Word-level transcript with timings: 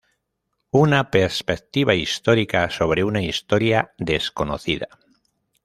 Una 0.71 1.11
perspectiva 1.11 1.93
histórica 1.93 2.71
sobre 2.71 3.03
una 3.03 3.21
historia 3.21 3.93
desconocida. 3.99 4.87